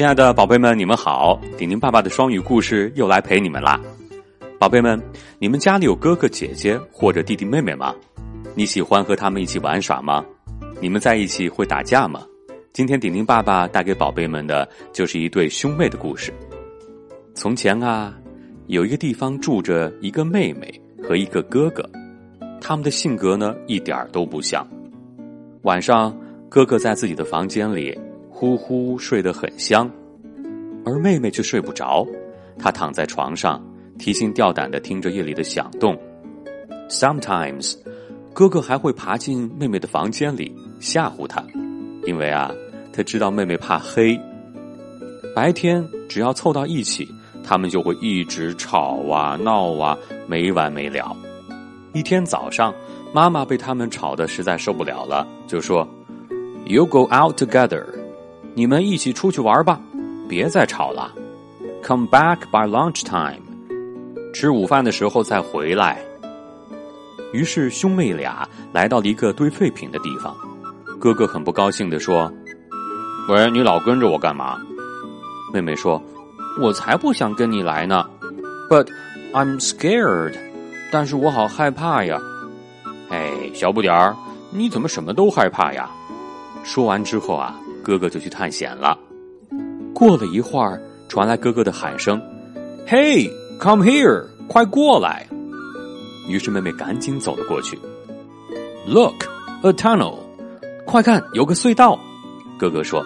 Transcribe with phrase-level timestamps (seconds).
[0.00, 1.38] 亲爱的宝贝们，你们好！
[1.58, 3.78] 顶顶爸爸的双语故事又来陪你们啦。
[4.58, 4.98] 宝贝们，
[5.38, 7.94] 你们家里有哥哥姐姐或者弟弟妹妹吗？
[8.54, 10.24] 你喜欢和他们一起玩耍吗？
[10.80, 12.22] 你们在一起会打架吗？
[12.72, 16.32] 今天顶顶爸爸带给宝贝们的就是一对兄妹的故事。
[17.34, 18.18] 从前啊，
[18.68, 21.86] 有一个地方住着一个妹妹和一个哥哥，
[22.58, 24.66] 他们的性格呢一点儿都不像。
[25.64, 27.94] 晚上，哥哥在自己的房间里。
[28.32, 29.90] 呼呼睡得很香，
[30.84, 32.06] 而妹妹却睡不着。
[32.58, 33.62] 她躺在床上，
[33.98, 35.98] 提心吊胆的听着夜里的响动。
[36.88, 37.76] Sometimes，
[38.32, 41.44] 哥哥还会爬进妹妹的房间里吓唬她，
[42.04, 42.50] 因为啊，
[42.92, 44.18] 他知道妹妹怕黑。
[45.34, 47.08] 白天只要凑到一起，
[47.44, 51.16] 他们就会一直吵啊闹啊，没完没了。
[51.92, 52.74] 一天早上，
[53.12, 55.88] 妈妈被他们吵得实在受不了了，就说
[56.66, 57.84] ：“You go out together。”
[58.54, 59.80] 你们一起出去玩吧，
[60.30, 61.12] 别再吵了。
[61.82, 63.40] Come back by lunchtime，
[64.32, 66.00] 吃午饭的时候再回来。
[67.32, 70.36] 于是兄妹俩来到了一个堆废品的地方。
[71.00, 72.32] 哥哥很不高兴的说
[73.28, 74.56] ：“喂，你老跟着我干嘛？”
[75.52, 76.00] 妹妹说
[76.62, 78.08] ：“我才不想跟你来呢。
[78.70, 78.86] ”But
[79.32, 80.36] I'm scared，
[80.92, 82.20] 但是我好害怕呀。
[83.08, 84.14] 哎，小不点儿，
[84.52, 85.90] 你怎么什么都害怕呀？
[86.62, 87.58] 说完之后啊。
[87.82, 88.96] 哥哥就去探险了。
[90.00, 92.18] 过了一会儿，传来哥哥的喊声
[92.88, 95.28] ：“Hey, come here，快过来！”
[96.26, 97.78] 于是妹妹赶紧走了过去。
[98.86, 99.26] Look,
[99.62, 100.16] a tunnel，
[100.86, 102.00] 快看，有个隧道。
[102.58, 103.04] 哥哥说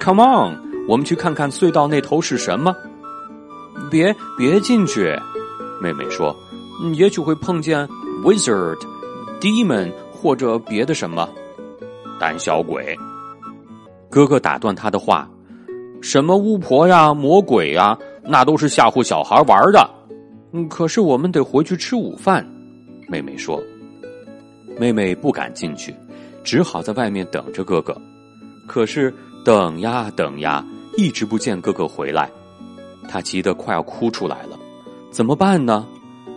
[0.00, 2.74] ：“Come on，我们去看看隧道那头是什么。”
[3.88, 5.16] 别别进去，
[5.80, 6.34] 妹妹说
[6.94, 7.88] ：“也许会碰见
[8.24, 8.78] wizard、
[9.40, 11.28] demon 或者别的什么。”
[12.18, 12.98] 胆小鬼。
[14.10, 15.30] 哥哥打断他的话
[16.02, 19.88] ：“什么巫婆呀、魔鬼呀，那都是吓唬小孩玩的。”
[20.52, 22.46] 嗯，可是我们得回去吃午饭。”
[23.08, 23.62] 妹妹说。
[24.78, 25.94] 妹妹不敢进去，
[26.42, 27.96] 只好在外面等着哥哥。
[28.66, 29.14] 可是
[29.44, 30.64] 等呀等呀，
[30.96, 32.30] 一直不见哥哥回来，
[33.08, 34.58] 她急得快要哭出来了。
[35.10, 35.86] 怎么办呢？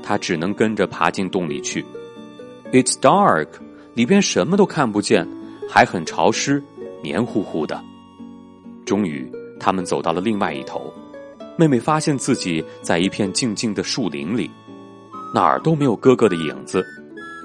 [0.03, 1.83] 她只能跟着爬进洞里去。
[2.71, 3.47] It's dark，
[3.93, 5.27] 里边什么都看不见，
[5.69, 6.61] 还很潮湿。
[7.01, 7.81] 黏糊糊的。
[8.85, 10.93] 终于，他们走到了另外一头。
[11.57, 14.51] 妹妹发现自己在一片静静的树林里，
[15.33, 16.85] 哪儿都没有哥哥的影子。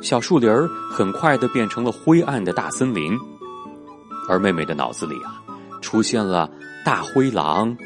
[0.03, 3.17] 小树林儿很快的变成了灰暗的大森林，
[4.29, 5.43] 而妹妹的脑子里啊，
[5.81, 6.51] 出现了
[6.85, 7.77] 大灰狼、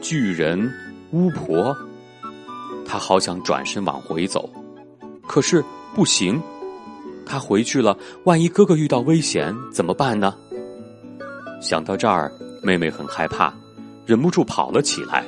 [0.00, 0.72] 巨人、
[1.10, 1.76] 巫婆。
[2.86, 4.48] 她好想转身往回走，
[5.26, 5.62] 可是
[5.94, 6.40] 不行。
[7.26, 10.34] 她回去了，万一哥哥遇到危险怎么办呢？
[11.60, 12.30] 想到这儿，
[12.62, 13.52] 妹妹很害怕，
[14.06, 15.24] 忍不住跑了起来。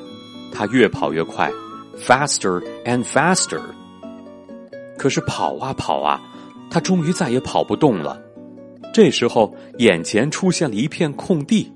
[0.53, 1.53] 他越跑越快
[1.99, 3.61] ，faster and faster。
[4.97, 6.21] 可是跑啊跑啊，
[6.71, 8.21] 他终于再也跑不动了。
[8.93, 11.71] 这时候，眼前出现了一片空地，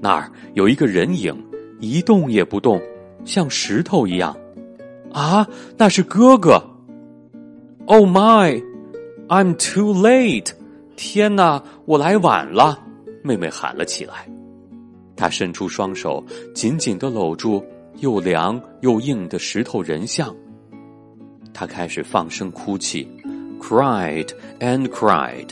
[0.00, 1.36] 那儿有一个人影，
[1.78, 2.80] 一动也不动，
[3.24, 4.34] 像石头一样。
[5.12, 5.46] 啊，
[5.76, 6.60] 那是哥哥
[7.86, 8.64] ！Oh my,
[9.28, 10.52] I'm too late！
[10.96, 12.78] 天哪，我来晚了。
[13.22, 14.26] 妹妹喊了起来，
[15.16, 16.24] 他伸出双手，
[16.54, 17.64] 紧紧的搂住
[17.98, 20.34] 又凉又硬的石头人像。
[21.54, 23.06] 他开始放声哭泣
[23.60, 24.28] ，cried
[24.58, 25.48] and cried。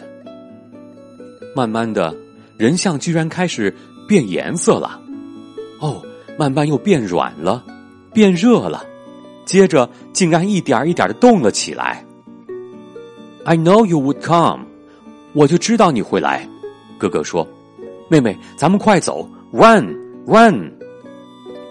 [1.55, 2.17] 慢慢的，
[2.57, 3.75] 人像居然开始
[4.09, 5.01] 变颜色了，
[5.81, 6.03] 哦，
[6.39, 7.65] 慢慢又变软了，
[8.13, 8.85] 变热了，
[9.45, 12.05] 接着竟然一点一点的动了起来。
[13.45, 14.65] I know you would come，
[15.33, 16.49] 我就知道你会来，
[16.99, 17.47] 哥哥说。
[18.09, 19.97] 妹妹，咱们快走，run
[20.27, 20.73] run。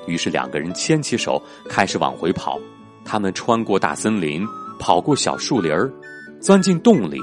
[0.07, 2.59] 于是两个人牵起手，开始往回跑。
[3.05, 4.45] 他们穿过大森林，
[4.79, 5.91] 跑过小树林儿，
[6.39, 7.17] 钻进洞里，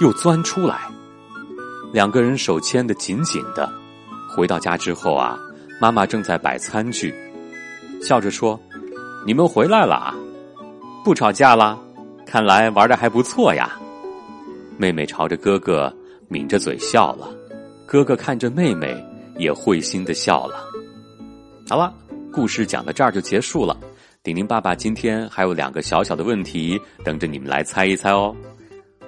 [0.00, 0.80] 又钻出来。
[1.92, 3.70] 两个人手牵得紧紧的。
[4.34, 5.38] 回到家之后啊，
[5.80, 7.14] 妈妈正在摆餐具，
[8.00, 8.58] 笑着说
[9.26, 10.14] ：“你们回来了啊，
[11.04, 11.78] 不吵架啦？
[12.24, 13.78] 看来玩的还不错呀。”
[14.78, 15.94] 妹妹朝着哥哥
[16.28, 17.28] 抿着嘴笑了。
[17.86, 18.96] 哥哥看着妹妹，
[19.36, 20.64] 也会心的笑了。
[21.68, 21.94] 好了，
[22.32, 23.78] 故事讲到这儿就结束了。
[24.22, 28.34] 丁丁爸爸今天还有两个小小的问题等着你们来猜一猜哦。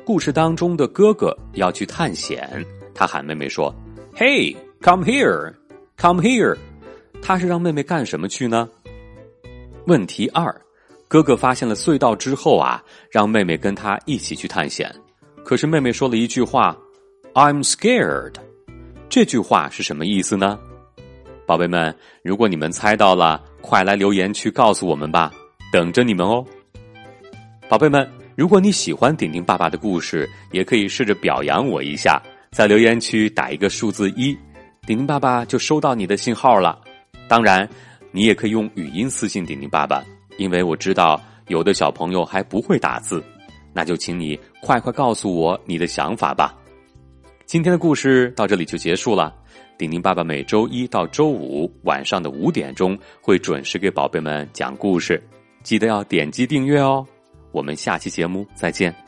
[0.05, 3.75] 故事当中的哥哥要去探险，他喊妹妹说
[4.15, 5.55] ：“Hey, come here,
[5.97, 6.57] come here。”
[7.23, 8.69] 他是让妹妹干什么去呢？
[9.87, 10.55] 问题二，
[11.09, 14.95] 哥哥发现了隧道之后啊，让妹妹跟他一起去探险。
[15.45, 16.77] 可是妹妹说了一句话
[17.35, 18.35] ：“I'm scared。”
[19.09, 20.59] 这句话是什么意思呢？
[21.47, 25.31] 宝贝们，如果你们猜到了，快来留言区告诉我们吧，
[25.73, 26.45] 等着你们哦。
[27.69, 32.21] 宝贝们，如果你喜欢顶顶爸爸的故事，也可以试着表扬我一下，
[32.51, 34.37] 在留言区打一个数字一，
[34.87, 36.81] 顶顶爸爸就收到你的信号了。
[37.29, 37.69] 当然，
[38.11, 40.03] 你也可以用语音私信顶顶爸爸，
[40.39, 43.23] 因为我知道有的小朋友还不会打字，
[43.73, 46.55] 那就请你快快告诉我你的想法吧。
[47.47, 49.35] 今天的故事到这里就结束了。
[49.77, 55.23] 顶顶爸爸每周一到周五晚上的五点钟会准时给宝贝们讲故事，
[55.63, 57.07] 记得要点击订阅哦。
[57.53, 59.04] 我们下期节目再见。